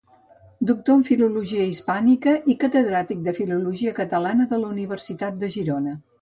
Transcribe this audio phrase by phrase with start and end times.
[0.69, 5.97] Doctor en Filologia Hispànica i catedràtic de Filologia Catalana de la Universitat de Girona.